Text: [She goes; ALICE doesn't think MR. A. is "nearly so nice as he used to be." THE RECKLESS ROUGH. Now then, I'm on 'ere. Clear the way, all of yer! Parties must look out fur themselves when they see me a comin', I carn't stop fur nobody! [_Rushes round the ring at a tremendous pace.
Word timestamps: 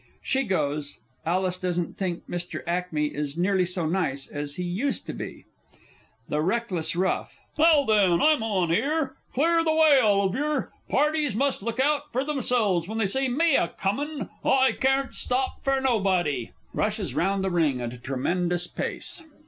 [She 0.23 0.41
goes; 0.41 0.97
ALICE 1.27 1.59
doesn't 1.59 1.95
think 1.95 2.27
MR. 2.27 2.63
A. 2.65 2.87
is 3.15 3.37
"nearly 3.37 3.67
so 3.67 3.85
nice 3.85 4.25
as 4.27 4.55
he 4.55 4.63
used 4.63 5.05
to 5.05 5.13
be." 5.13 5.45
THE 6.27 6.41
RECKLESS 6.41 6.95
ROUGH. 6.95 7.29
Now 7.59 7.85
then, 7.85 8.19
I'm 8.19 8.41
on 8.41 8.71
'ere. 8.71 9.17
Clear 9.31 9.63
the 9.63 9.71
way, 9.75 9.99
all 9.99 10.23
of 10.25 10.33
yer! 10.33 10.71
Parties 10.89 11.35
must 11.35 11.61
look 11.61 11.79
out 11.79 12.11
fur 12.11 12.23
themselves 12.23 12.87
when 12.87 12.97
they 12.97 13.05
see 13.05 13.29
me 13.29 13.55
a 13.55 13.67
comin', 13.79 14.27
I 14.43 14.71
carn't 14.71 15.13
stop 15.13 15.61
fur 15.61 15.79
nobody! 15.79 16.49
[_Rushes 16.73 17.15
round 17.15 17.43
the 17.43 17.51
ring 17.51 17.79
at 17.79 17.93
a 17.93 17.99
tremendous 17.99 18.65
pace. 18.65 19.21